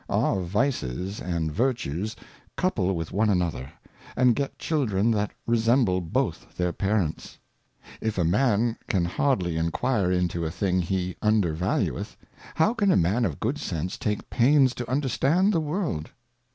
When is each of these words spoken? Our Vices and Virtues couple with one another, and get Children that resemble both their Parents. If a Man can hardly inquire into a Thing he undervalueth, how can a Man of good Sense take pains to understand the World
Our 0.09 0.41
Vices 0.41 1.19
and 1.21 1.51
Virtues 1.51 2.15
couple 2.57 2.95
with 2.95 3.11
one 3.11 3.29
another, 3.29 3.71
and 4.15 4.35
get 4.35 4.57
Children 4.57 5.11
that 5.11 5.29
resemble 5.45 6.01
both 6.01 6.57
their 6.57 6.73
Parents. 6.73 7.37
If 8.01 8.17
a 8.17 8.23
Man 8.23 8.77
can 8.87 9.05
hardly 9.05 9.57
inquire 9.57 10.11
into 10.11 10.43
a 10.43 10.49
Thing 10.49 10.81
he 10.81 11.17
undervalueth, 11.21 12.17
how 12.55 12.73
can 12.73 12.91
a 12.91 12.97
Man 12.97 13.25
of 13.25 13.39
good 13.39 13.59
Sense 13.59 13.95
take 13.99 14.27
pains 14.31 14.73
to 14.73 14.89
understand 14.89 15.53
the 15.53 15.61
World 15.61 16.09